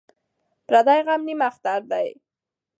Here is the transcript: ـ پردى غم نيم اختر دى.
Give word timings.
ـ 0.33 0.65
پردى 0.67 0.97
غم 1.05 1.21
نيم 1.27 1.41
اختر 1.49 1.81
دى. 1.91 2.07